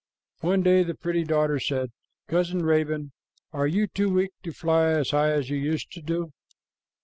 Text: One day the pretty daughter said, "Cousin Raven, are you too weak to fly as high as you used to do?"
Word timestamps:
One 0.39 0.63
day 0.63 0.81
the 0.81 0.95
pretty 0.95 1.23
daughter 1.23 1.59
said, 1.59 1.91
"Cousin 2.27 2.63
Raven, 2.65 3.11
are 3.53 3.67
you 3.67 3.85
too 3.85 4.09
weak 4.11 4.31
to 4.41 4.51
fly 4.51 4.85
as 4.87 5.11
high 5.11 5.29
as 5.29 5.51
you 5.51 5.57
used 5.57 5.91
to 5.91 6.01
do?" 6.01 6.31